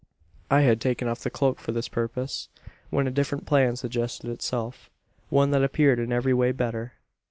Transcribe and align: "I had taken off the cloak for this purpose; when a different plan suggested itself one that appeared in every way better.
"I 0.49 0.61
had 0.61 0.81
taken 0.81 1.07
off 1.07 1.19
the 1.19 1.29
cloak 1.29 1.59
for 1.59 1.73
this 1.73 1.87
purpose; 1.87 2.49
when 2.89 3.05
a 3.05 3.11
different 3.11 3.45
plan 3.45 3.75
suggested 3.75 4.31
itself 4.31 4.89
one 5.29 5.51
that 5.51 5.63
appeared 5.63 5.99
in 5.99 6.11
every 6.11 6.33
way 6.33 6.51
better. 6.53 6.93